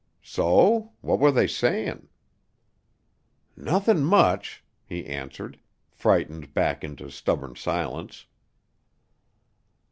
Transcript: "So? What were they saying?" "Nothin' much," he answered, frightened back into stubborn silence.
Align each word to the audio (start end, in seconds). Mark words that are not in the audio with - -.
"So? 0.23 0.93
What 1.01 1.19
were 1.19 1.31
they 1.31 1.45
saying?" 1.45 2.09
"Nothin' 3.55 4.03
much," 4.03 4.63
he 4.83 5.05
answered, 5.05 5.59
frightened 5.91 6.55
back 6.55 6.83
into 6.83 7.11
stubborn 7.11 7.55
silence. 7.55 8.25